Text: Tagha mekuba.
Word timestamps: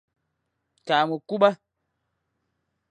Tagha 0.85 1.05
mekuba. 1.09 1.49